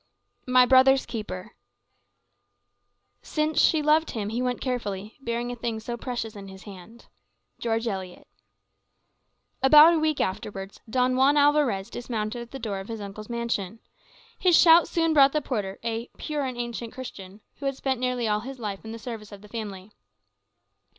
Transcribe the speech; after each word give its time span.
My 0.47 0.65
Brother's 0.65 1.05
Keeper 1.05 1.51
"Since 3.21 3.61
she 3.61 3.83
loved 3.83 4.09
him, 4.09 4.29
he 4.29 4.41
went 4.41 4.59
carefully, 4.59 5.15
Bearing 5.21 5.51
a 5.51 5.55
thing 5.55 5.79
so 5.79 5.95
precious 5.95 6.35
in 6.35 6.47
his 6.47 6.63
hand." 6.63 7.05
George 7.59 7.87
Eliot 7.87 8.27
About 9.61 9.93
a 9.93 9.99
week 9.99 10.19
afterwards, 10.19 10.79
Don 10.89 11.15
Juan 11.15 11.37
Alvarez 11.37 11.91
dismounted 11.91 12.41
at 12.41 12.49
the 12.49 12.57
door 12.57 12.79
of 12.79 12.87
his 12.87 12.99
uncle's 12.99 13.29
mansion. 13.29 13.77
His 14.39 14.57
shout 14.59 14.87
soon 14.87 15.13
brought 15.13 15.33
the 15.33 15.39
porter, 15.41 15.77
a 15.83 16.07
"pure 16.17 16.45
and 16.45 16.57
ancient 16.57 16.93
Christian," 16.95 17.41
who 17.57 17.67
had 17.67 17.75
spent 17.75 17.99
nearly 17.99 18.27
all 18.27 18.39
his 18.39 18.57
life 18.57 18.83
in 18.83 18.93
the 18.93 18.97
service 18.97 19.31
of 19.31 19.43
the 19.43 19.47
family. 19.49 19.91